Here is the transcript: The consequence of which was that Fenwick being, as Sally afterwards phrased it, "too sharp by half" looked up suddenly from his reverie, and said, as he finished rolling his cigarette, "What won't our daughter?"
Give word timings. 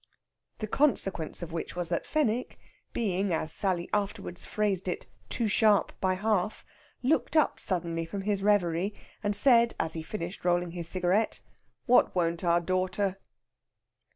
The 0.57 0.65
consequence 0.65 1.43
of 1.43 1.51
which 1.51 1.75
was 1.75 1.89
that 1.89 2.07
Fenwick 2.07 2.57
being, 2.91 3.31
as 3.31 3.51
Sally 3.53 3.87
afterwards 3.93 4.45
phrased 4.45 4.87
it, 4.87 5.05
"too 5.29 5.47
sharp 5.47 5.93
by 6.01 6.15
half" 6.15 6.65
looked 7.03 7.37
up 7.37 7.59
suddenly 7.59 8.05
from 8.07 8.23
his 8.23 8.41
reverie, 8.41 8.95
and 9.21 9.35
said, 9.35 9.75
as 9.79 9.93
he 9.93 10.01
finished 10.01 10.43
rolling 10.43 10.71
his 10.71 10.87
cigarette, 10.89 11.41
"What 11.85 12.15
won't 12.15 12.43
our 12.43 12.59
daughter?" 12.61 13.19